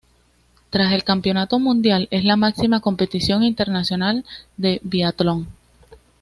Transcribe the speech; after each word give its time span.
Tras 0.71 0.93
el 0.93 1.03
Campeonato 1.03 1.59
Mundial, 1.59 2.07
es 2.09 2.25
la 2.25 2.35
máxima 2.35 2.79
competición 2.79 3.43
internacional 3.43 4.25
de 4.57 4.81
biatlón. 4.83 5.49